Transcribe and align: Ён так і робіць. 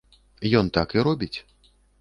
Ён 0.61 0.71
так 0.79 0.97
і 0.97 1.05
робіць. 1.09 1.33